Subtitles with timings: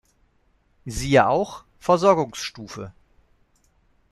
[0.87, 2.91] Siehe auch: Versorgungsstufe.